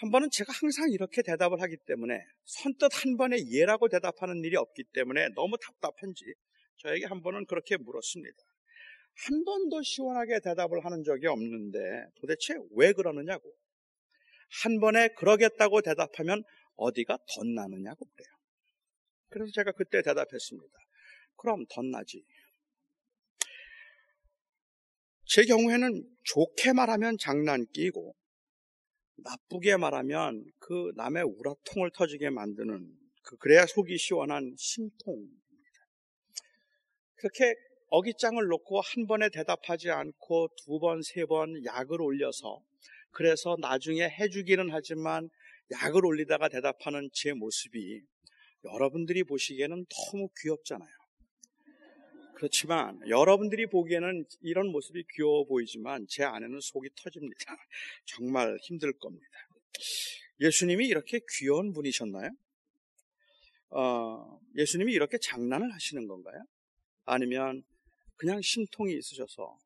[0.00, 4.84] 한 번은 제가 항상 이렇게 대답을 하기 때문에 선뜻 한 번에 예라고 대답하는 일이 없기
[4.92, 6.24] 때문에 너무 답답한지
[6.76, 8.36] 저에게 한 번은 그렇게 물었습니다.
[9.26, 11.78] 한 번도 시원하게 대답을 하는 적이 없는데
[12.20, 13.52] 도대체 왜 그러느냐고.
[14.62, 16.44] 한 번에 그러겠다고 대답하면
[16.76, 18.28] 어디가 덧나느냐고 그래요.
[19.30, 20.78] 그래서 제가 그때 대답했습니다.
[21.36, 22.24] 그럼 덧나지.
[25.24, 28.14] 제 경우에는 좋게 말하면 장난기고
[29.24, 32.88] 나쁘게 말하면 그 남의 우라통을 터지게 만드는
[33.22, 35.38] 그 그래야 속이 시원한 심통입니다.
[37.16, 37.54] 그렇게
[37.90, 42.60] 어깃장을 놓고 한 번에 대답하지 않고 두 번, 세 번 약을 올려서
[43.10, 45.28] 그래서 나중에 해주기는 하지만
[45.70, 48.02] 약을 올리다가 대답하는 제 모습이
[48.64, 50.97] 여러분들이 보시기에는 너무 귀엽잖아요.
[52.38, 57.36] 그렇지만 여러분들이 보기에는 이런 모습이 귀여워 보이지만 제 안에는 속이 터집니다.
[58.06, 59.26] 정말 힘들 겁니다.
[60.40, 62.30] 예수님이 이렇게 귀여운 분이셨나요?
[63.70, 66.40] 어, 예수님이 이렇게 장난을 하시는 건가요?
[67.06, 67.64] 아니면
[68.14, 69.58] 그냥 심통이 있으셔서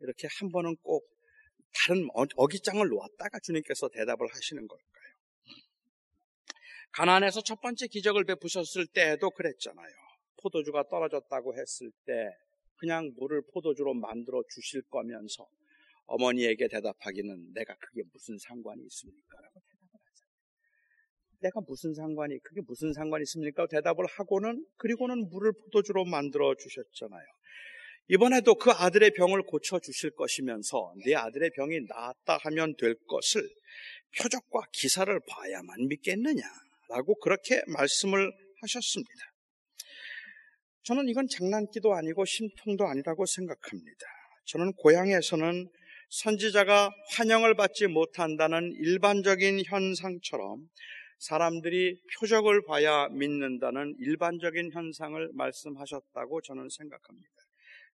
[0.00, 1.08] 이렇게 한 번은 꼭
[1.72, 5.14] 다른 어, 어깃장을 놓았다가 주님께서 대답을 하시는 걸까요?
[6.90, 10.09] 가난에서 첫 번째 기적을 베푸셨을 때에도 그랬잖아요.
[10.42, 12.30] 포도주가 떨어졌다고 했을 때
[12.76, 15.46] 그냥 물을 포도주로 만들어 주실 거면서
[16.06, 19.40] 어머니에게 대답하기는 내가 그게 무슨 상관이 있습니까?
[19.40, 20.30] 라고 대답을 하잖아요.
[21.40, 23.66] 내가 무슨 상관이, 그게 무슨 상관이 있습니까?
[23.66, 27.24] 대답을 하고는, 그리고는 물을 포도주로 만들어 주셨잖아요.
[28.08, 33.48] 이번에도 그 아들의 병을 고쳐 주실 것이면서 내 아들의 병이 나았다 하면 될 것을
[34.18, 36.42] 표적과 기사를 봐야만 믿겠느냐?
[36.88, 39.29] 라고 그렇게 말씀을 하셨습니다.
[40.82, 44.06] 저는 이건 장난기도 아니고 심통도 아니라고 생각합니다.
[44.46, 45.68] 저는 고향에서는
[46.10, 50.68] 선지자가 환영을 받지 못한다는 일반적인 현상처럼
[51.18, 57.28] 사람들이 표적을 봐야 믿는다는 일반적인 현상을 말씀하셨다고 저는 생각합니다.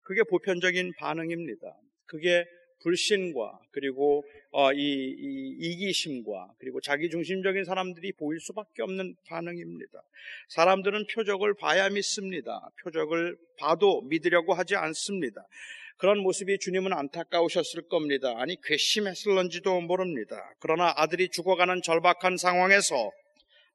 [0.02, 1.76] 그게 보편적인 반응입니다.
[2.06, 2.46] 그게
[2.82, 10.02] 불신과 그리고 어, 이, 이 이기심과 그리고 자기중심적인 사람들이 보일 수밖에 없는 반응입니다.
[10.50, 12.70] 사람들은 표적을 봐야 믿습니다.
[12.84, 15.46] 표적을 봐도 믿으려고 하지 않습니다.
[15.98, 18.34] 그런 모습이 주님은 안타까우셨을 겁니다.
[18.38, 20.36] 아니 괘씸했을런지도 모릅니다.
[20.60, 23.12] 그러나 아들이 죽어가는 절박한 상황에서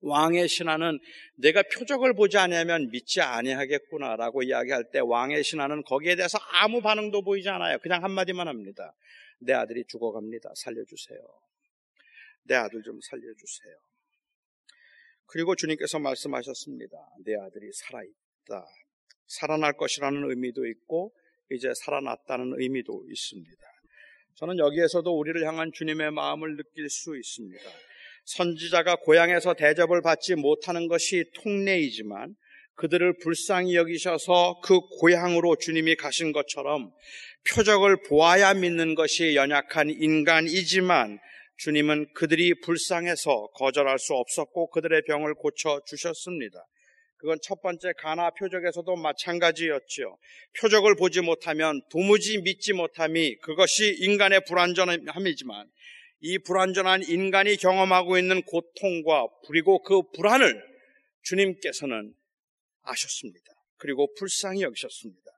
[0.01, 0.99] 왕의 신하는
[1.37, 7.49] 내가 표적을 보지 않으면 믿지 아니하겠구나라고 이야기할 때 왕의 신하는 거기에 대해서 아무 반응도 보이지
[7.49, 7.79] 않아요.
[7.79, 8.95] 그냥 한마디만 합니다.
[9.41, 10.53] 내 아들이 죽어갑니다.
[10.57, 11.19] 살려주세요.
[12.45, 13.77] 내 아들 좀 살려주세요.
[15.27, 16.97] 그리고 주님께서 말씀하셨습니다.
[17.25, 18.67] 내 아들이 살아있다.
[19.27, 21.15] 살아날 것이라는 의미도 있고
[21.51, 23.63] 이제 살아났다는 의미도 있습니다.
[24.37, 27.63] 저는 여기에서도 우리를 향한 주님의 마음을 느낄 수 있습니다.
[28.37, 32.35] 선지자가 고향에서 대접을 받지 못하는 것이 통례이지만
[32.75, 36.91] 그들을 불쌍히 여기셔서 그 고향으로 주님이 가신 것처럼
[37.53, 41.19] 표적을 보아야 믿는 것이 연약한 인간이지만
[41.59, 46.59] 주님은 그들이 불쌍해서 거절할 수 없었고 그들의 병을 고쳐 주셨습니다.
[47.19, 50.17] 그건 첫 번째 가나 표적에서도 마찬가지였지요.
[50.59, 55.67] 표적을 보지 못하면 도무지 믿지 못함이 그것이 인간의 불완전함이지만
[56.21, 60.63] 이 불완전한 인간이 경험하고 있는 고통과 그리고 그 불안을
[61.23, 62.15] 주님께서는
[62.83, 63.47] 아셨습니다.
[63.77, 65.31] 그리고 불쌍히 여기셨습니다.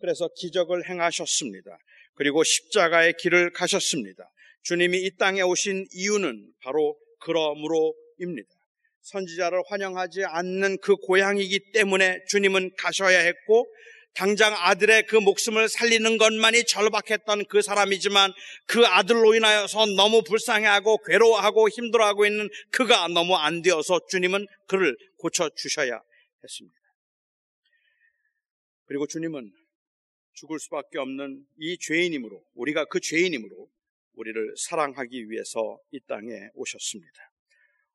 [0.00, 1.78] 그래서 기적을 행하셨습니다.
[2.14, 4.24] 그리고 십자가의 길을 가셨습니다.
[4.62, 8.48] 주님이 이 땅에 오신 이유는 바로 그러므로입니다.
[9.02, 13.66] 선지자를 환영하지 않는 그 고향이기 때문에 주님은 가셔야 했고
[14.14, 18.32] 당장 아들의 그 목숨을 살리는 것만이 절박했던 그 사람이지만
[18.66, 25.48] 그 아들로 인하여서 너무 불쌍해하고 괴로워하고 힘들어하고 있는 그가 너무 안 되어서 주님은 그를 고쳐
[25.50, 26.00] 주셔야
[26.42, 26.78] 했습니다.
[28.86, 29.52] 그리고 주님은
[30.34, 33.68] 죽을 수밖에 없는 이 죄인이므로 우리가 그 죄인이므로
[34.14, 37.32] 우리를 사랑하기 위해서 이 땅에 오셨습니다.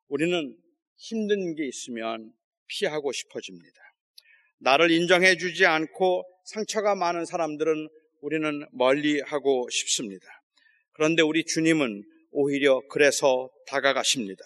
[0.07, 0.57] 우리는
[0.95, 2.33] 힘든 게 있으면
[2.67, 3.81] 피하고 싶어집니다.
[4.65, 7.87] 나를 인정해 주지 않고 상처가 많은 사람들은
[8.21, 10.25] 우리는 멀리 하고 싶습니다.
[10.93, 14.43] 그런데 우리 주님은 오히려 그래서 다가가십니다.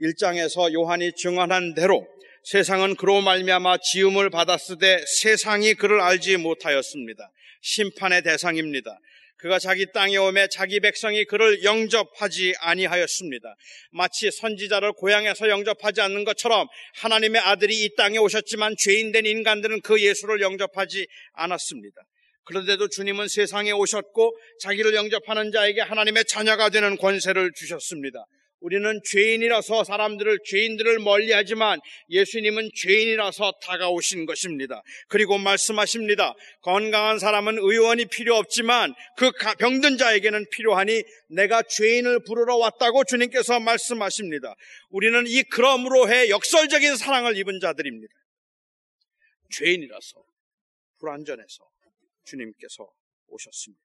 [0.00, 2.08] 1장에서 요한이 증언한 대로
[2.44, 7.30] 세상은 그로 말미암아 지음을 받았으되 세상이 그를 알지 못하였습니다.
[7.60, 8.98] 심판의 대상입니다.
[9.40, 13.54] 그가 자기 땅에 오매 자기 백성이 그를 영접하지 아니하였습니다.
[13.90, 20.40] 마치 선지자를 고향에서 영접하지 않는 것처럼 하나님의 아들이 이 땅에 오셨지만 죄인된 인간들은 그 예수를
[20.42, 22.02] 영접하지 않았습니다.
[22.44, 28.24] 그런데도 주님은 세상에 오셨고 자기를 영접하는 자에게 하나님의 자녀가 되는 권세를 주셨습니다.
[28.60, 34.82] 우리는 죄인이라서 사람들을 죄인들을 멀리하지만 예수님은 죄인이라서 다가오신 것입니다.
[35.08, 36.34] 그리고 말씀하십니다.
[36.60, 44.54] 건강한 사람은 의원이 필요 없지만 그 병든 자에게는 필요하니 내가 죄인을 부르러 왔다고 주님께서 말씀하십니다.
[44.90, 48.12] 우리는 이 그러므로 해 역설적인 사랑을 입은 자들입니다.
[49.56, 50.22] 죄인이라서
[50.98, 51.64] 불완전해서
[52.24, 52.88] 주님께서
[53.28, 53.82] 오셨습니다.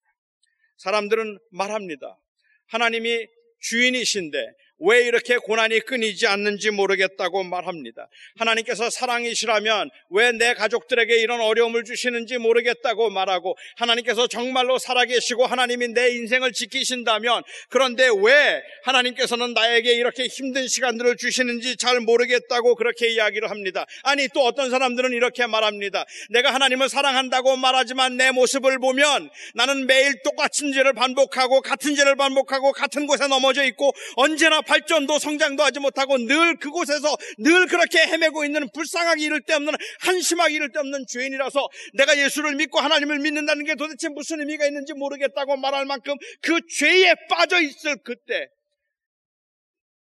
[0.78, 2.20] 사람들은 말합니다.
[2.68, 3.26] 하나님이
[3.62, 4.38] 주인이신데
[4.80, 8.08] 왜 이렇게 고난이 끊이지 않는지 모르겠다고 말합니다.
[8.38, 16.10] 하나님께서 사랑이시라면 왜 내 가족들에게 이런 어려움을 주시는지 모르겠다고 말하고 하나님께서 정말로 살아계시고 하나님이 내
[16.12, 23.86] 인생을 지키신다면 그런데 왜 하나님께서는 나에게 이렇게 힘든 시간들을 주시는지 잘 모르겠다고 그렇게 이야기를 합니다.
[24.04, 26.06] 아니 또 어떤 사람들은 이렇게 말합니다.
[26.30, 32.72] 내가 하나님을 사랑한다고 말하지만 내 모습을 보면 나는 매일 똑같은 죄를 반복하고 같은 죄를 반복하고
[32.72, 38.68] 같은 곳에 넘어져 있고 언제나 발전도 성장도 하지 못하고 늘 그곳에서 늘 그렇게 헤매고 있는
[38.74, 43.76] 불쌍하기 이를 데 없는 한심하기 이를 데 없는 죄인이라서 내가 예수를 믿고 하나님을 믿는다는 게
[43.76, 48.48] 도대체 무슨 의미가 있는지 모르겠다고 말할 만큼 그 죄에 빠져 있을 그때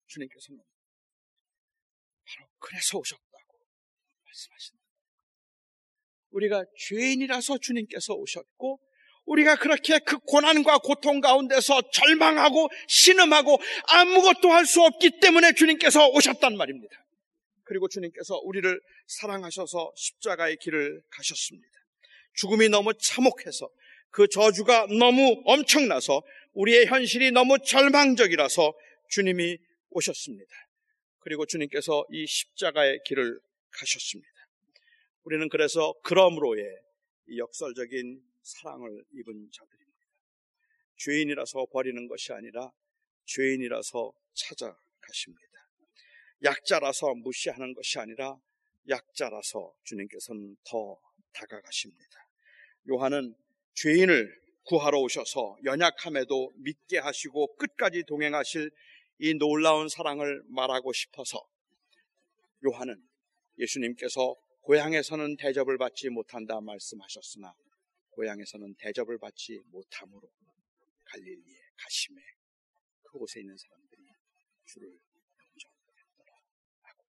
[0.09, 0.61] 주님께서는
[2.25, 3.59] 바로 그래서 오셨다고
[4.25, 4.83] 말씀하신다.
[6.31, 8.81] 우리가 죄인이라서 주님께서 오셨고
[9.25, 13.59] 우리가 그렇게 그 고난과 고통 가운데서 절망하고 신음하고
[13.89, 16.95] 아무것도 할 수 없기 때문에 주님께서 오셨단 말입니다.
[17.65, 21.69] 그리고 주님께서 우리를 사랑하셔서 십자가의 길을 가셨습니다.
[22.35, 23.69] 죽음이 너무 참혹해서
[24.11, 26.23] 그 저주가 너무 엄청나서
[26.55, 28.73] 우리의 현실이 너무 절망적이라서
[29.09, 29.59] 주님이
[29.91, 30.51] 오셨습니다.
[31.21, 33.39] 그리고 주님께서 이 십자가의 길을
[33.71, 34.31] 가셨습니다.
[35.25, 36.65] 우리는 그래서 그러므로의
[37.37, 39.93] 역설적인 사랑을 입은 자들입니다.
[40.97, 42.71] 죄인이라서 버리는 것이 아니라
[43.25, 45.53] 죄인이라서 찾아가십니다.
[46.45, 48.37] 약자라서 무시하는 것이 아니라
[48.89, 50.99] 약자라서 주님께서는 더
[51.33, 52.29] 다가가십니다.
[52.91, 53.35] 요한은
[53.75, 58.71] 죄인을 구하러 오셔서 연약함에도 믿게 하시고 끝까지 동행하실
[59.19, 61.41] 이 놀라운 사랑을 말하고 싶어서
[62.65, 63.01] 요한은
[63.59, 67.53] 예수님께서 고향에서는 대접을 받지 못한다 말씀하셨으나
[68.12, 70.31] 고향에서는 대접을 받지 못함으로
[71.05, 72.20] 갈릴리에 가심에
[73.03, 74.03] 그곳에 있는 사람들이
[74.64, 76.33] 주를 영접했더라
[76.83, 77.05] 하고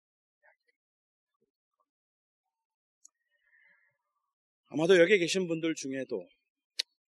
[4.68, 6.28] 아마도 여기 계신 분들 중에도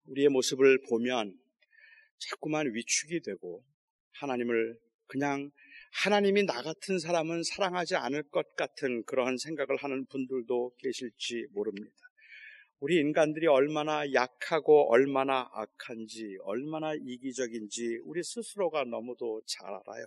[0.05, 1.38] 우리의 모습을 보면
[2.18, 3.64] 자꾸만 위축이 되고
[4.12, 5.51] 하나님을 그냥
[5.92, 12.08] 하나님이 나 같은 사람은 사랑하지 않을 것 같은 그러한 생각을 하는 분들도 계실지 모릅니다.
[12.81, 20.07] 우리 인간들이 얼마나 약하고 얼마나 악한지, 얼마나 이기적인지 우리 스스로가 너무도 잘 알아요.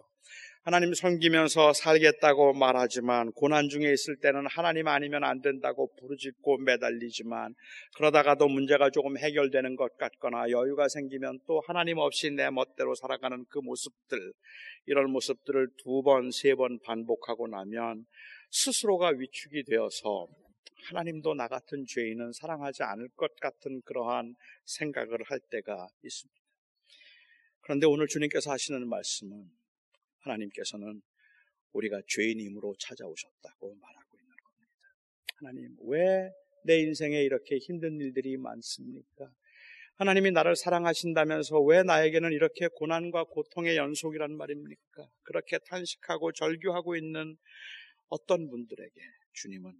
[0.63, 7.55] 하나님 섬기면서 살겠다고 말하지만 고난 중에 있을 때는 하나님 아니면 안 된다고 부르짖고 매달리지만
[7.97, 13.59] 그러다가도 문제가 조금 해결되는 것 같거나 여유가 생기면 또 하나님 없이 내 멋대로 살아가는 그
[13.59, 14.31] 모습들
[14.85, 18.05] 이런 모습들을 두 번, 세 번 반복하고 나면
[18.51, 20.27] 스스로가 위축이 되어서
[20.85, 26.41] 하나님도 나 같은 죄인은 사랑하지 않을 것 같은 그러한 생각을 할 때가 있습니다.
[27.61, 29.49] 그런데 오늘 주님께서 하시는 말씀은
[30.19, 31.01] 하나님께서는
[31.73, 34.95] 우리가 죄인임으로 찾아오셨다고 말하고 있는 겁니다.
[35.37, 36.31] 하나님, 왜
[36.63, 39.31] 내 인생에 이렇게 힘든 일들이 많습니까?
[39.95, 45.07] 하나님이 나를 사랑하신다면서 왜 나에게는 이렇게 고난과 고통의 연속이란 말입니까?
[45.23, 47.37] 그렇게 탄식하고 절규하고 있는
[48.09, 49.01] 어떤 분들에게
[49.33, 49.73] 주님은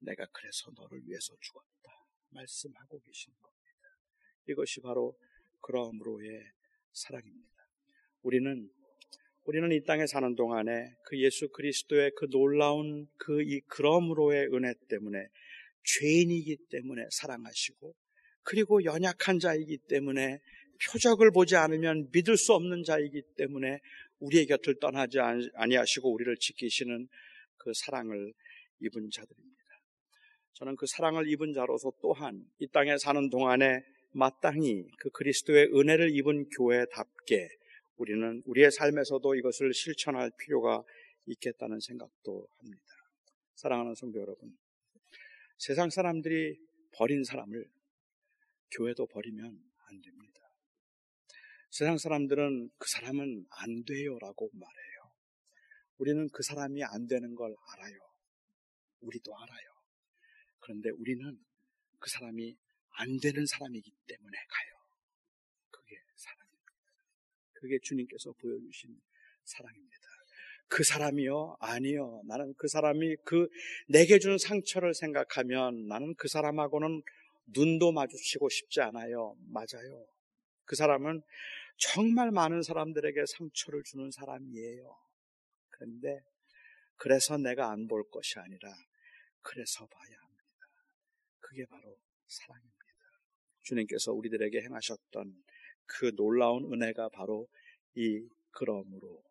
[0.00, 2.06] 내가 그래서 너를 위해서 죽었다.
[2.30, 3.58] 말씀하고 계신 겁니다.
[4.48, 5.18] 이것이 바로
[5.60, 6.44] 그러므로의
[6.92, 7.68] 사랑입니다.
[8.22, 8.70] 우리는
[9.44, 15.26] 우리는 이 땅에 사는 동안에 그 예수 그리스도의 그 놀라운 그 이 그러므로의 은혜 때문에
[15.84, 17.94] 죄인이기 때문에 사랑하시고
[18.42, 20.38] 그리고 연약한 자이기 때문에
[20.90, 23.78] 표적을 보지 않으면 믿을 수 없는 자이기 때문에
[24.20, 25.18] 우리의 곁을 떠나지
[25.54, 27.08] 아니하시고 우리를 지키시는
[27.56, 28.32] 그 사랑을
[28.80, 29.57] 입은 자들입니다.
[30.58, 36.48] 저는 그 사랑을 입은 자로서 또한 이 땅에 사는 동안에 마땅히 그 그리스도의 은혜를 입은
[36.48, 37.48] 교회답게
[37.96, 40.82] 우리는 우리의 삶에서도 이것을 실천할 필요가
[41.26, 42.82] 있겠다는 생각도 합니다.
[43.54, 44.58] 사랑하는 성도 여러분,
[45.58, 46.58] 세상 사람들이
[46.92, 47.64] 버린 사람을
[48.72, 50.40] 교회도 버리면 안 됩니다.
[51.70, 55.12] 세상 사람들은 그 사람은 안 돼요라고 말해요.
[55.98, 57.98] 우리는 그 사람이 안 되는 걸 알아요.
[59.02, 59.77] 우리도 알아요.
[60.68, 61.38] 그런데 우리는
[61.98, 62.54] 그 사람이
[62.90, 64.76] 안 되는 사람이기 때문에 가요.
[65.70, 66.72] 그게 사랑입니다.
[67.54, 69.00] 그게 주님께서 보여주신
[69.44, 69.96] 사랑입니다.
[70.68, 71.56] 그 사람이요?
[71.60, 72.20] 아니요.
[72.26, 73.48] 나는 그 사람이 그
[73.88, 77.00] 내게 준 상처를 생각하면 나는 그 사람하고는
[77.46, 79.36] 눈도 마주치고 싶지 않아요.
[79.48, 80.06] 맞아요.
[80.66, 81.22] 그 사람은
[81.78, 84.94] 정말 많은 사람들에게 상처를 주는 사람이에요.
[85.70, 86.20] 그런데
[86.96, 88.70] 그래서 내가 안 볼 것이 아니라
[89.40, 90.27] 그래서 봐야
[91.48, 92.76] 그게 바로 사랑입니다.
[93.62, 95.44] 주님께서 우리들에게 행하셨던
[95.86, 97.48] 그 놀라운 은혜가 바로
[97.94, 99.24] 이 그러므로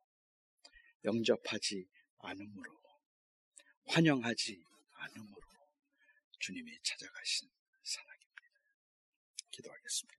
[1.03, 2.71] 영접하지 않으므로
[3.85, 5.41] 환영하지 않으므로
[6.39, 7.49] 주님이 찾아가신
[7.83, 8.41] 사랑입니다.
[9.51, 10.17] 기도하겠습니다.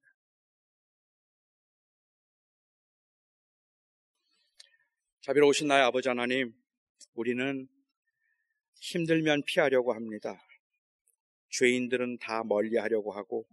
[5.23, 6.55] 자비로우신 나의 아버지 하나님,
[7.15, 7.69] 우리는
[8.77, 10.48] 힘들면 피하려고 합니다.
[11.51, 13.47] 죄인들은 다 멀리 하려고 하고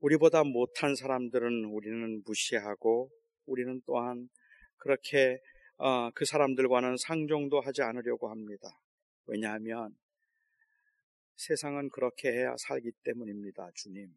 [0.00, 3.10] 우리보다 못한 사람들은 우리는 무시하고
[3.46, 4.28] 우리는 또한
[4.76, 5.40] 그렇게
[5.76, 8.68] 어, 그 사람들과는 상종도 하지 않으려고 합니다.
[9.26, 9.96] 왜냐하면
[11.36, 14.14] 세상은 그렇게 해야 살기 때문입니다, 주님.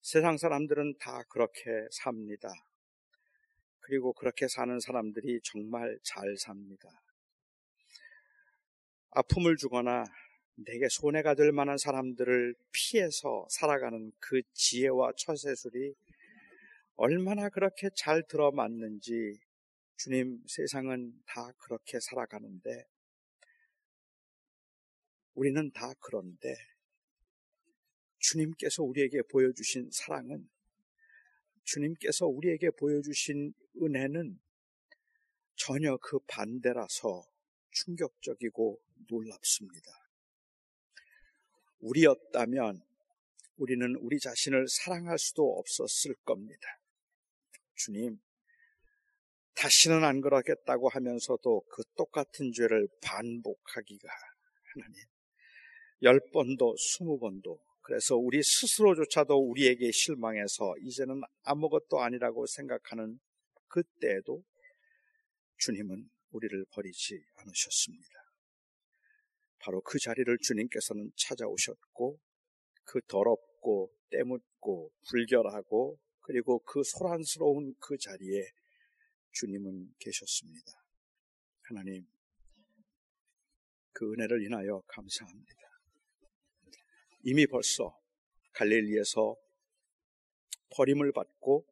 [0.00, 2.48] 세상 사람들은 다 그렇게 삽니다.
[3.80, 6.88] 그리고 그렇게 사는 사람들이 정말 잘 삽니다.
[9.10, 10.04] 아픔을 주거나
[10.54, 15.94] 내게 손해가 될 만한 사람들을 피해서 살아가는 그 지혜와 처세술이
[16.96, 19.38] 얼마나 그렇게 잘 들어맞는지
[19.96, 22.86] 주님 세상은 다 그렇게 살아가는데
[25.34, 26.54] 우리는 다 그런데
[28.18, 30.48] 주님께서 우리에게 보여주신 사랑은
[31.64, 34.38] 주님께서 우리에게 보여주신 은혜는
[35.54, 37.24] 전혀 그 반대라서
[37.70, 40.01] 충격적이고 놀랍습니다.
[41.82, 42.80] 우리였다면
[43.56, 46.66] 우리는 우리 자신을 사랑할 수도 없었을 겁니다.
[47.74, 48.18] 주님,
[49.54, 54.08] 다시는 안 그러겠다고 하면서도 그 똑같은 죄를 반복하기가
[54.74, 55.04] 하나님,
[56.02, 63.18] 열 번도 스무 번도 그래서 우리 스스로조차도 우리에게 실망해서 이제는 아무것도 아니라고 생각하는
[63.68, 64.42] 그때에도
[65.58, 68.21] 주님은 우리를 버리지 않으셨습니다.
[69.62, 72.18] 바로 그 자리를 주님께서는 찾아오셨고
[72.84, 78.44] 그 더럽고 묻고 때묻고 불결하고 그리고 그 소란스러운 그 자리에
[79.32, 80.72] 주님은 계셨습니다.
[81.62, 82.06] 하나님,
[83.92, 85.62] 그 은혜를 인하여 감사합니다.
[87.22, 87.98] 이미 벌써
[88.52, 89.36] 갈릴리에서
[90.70, 91.66] 버림을 받고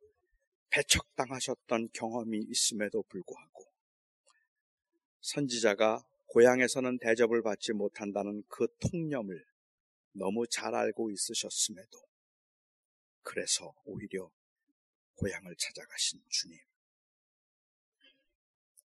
[0.71, 3.65] 배척당하셨던 경험이 있음에도 불구하고
[5.21, 9.45] 선지자가 고향에서는 대접을 받지 못한다는 그 통념을
[10.13, 11.99] 너무 잘 알고 있으셨음에도
[13.23, 14.31] 그래서 오히려
[15.17, 16.59] 고향을 찾아가신 주님.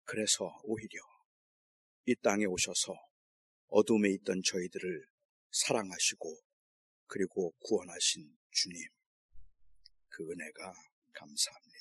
[0.06, 1.00] 그래서 오히려
[2.06, 2.93] 이 땅에 오셔서
[3.68, 5.06] 어둠에 있던 저희들을
[5.52, 6.41] 사랑하시고
[7.06, 8.88] 그리고 구원하신 주님.
[10.10, 10.74] 그 은혜가
[11.14, 11.75] 감사합니다.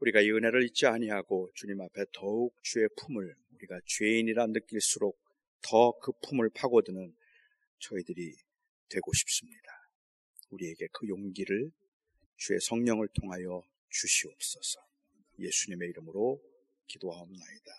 [0.00, 5.18] 우리가 이 은혜를 잊지 아니하고 주님 앞에 더욱 주의 품을 우리가 죄인이라 느낄수록
[5.62, 7.14] 더 그 품을 파고드는
[7.78, 8.36] 저희들이
[8.88, 9.70] 되고 싶습니다.
[10.50, 11.70] 우리에게 그 용기를
[12.36, 14.80] 주의 성령을 통하여 주시옵소서.
[15.38, 16.40] 예수님의 이름으로
[16.86, 17.72] 기도하옵나이다.